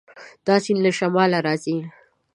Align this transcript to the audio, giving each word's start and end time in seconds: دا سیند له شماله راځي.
دا 0.45 0.55
سیند 0.63 0.79
له 0.85 0.91
شماله 0.97 1.39
راځي. 1.45 1.77